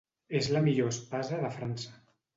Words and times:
És 0.39 0.47
la 0.55 0.61
millor 0.69 0.89
espasa 0.93 1.41
de 1.45 1.55
França. 1.59 1.97